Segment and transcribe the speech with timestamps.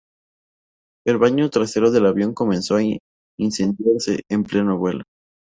[1.05, 2.81] El baño trasero del avión comenzó a
[3.37, 5.03] incendiarse, en pleno vuelo.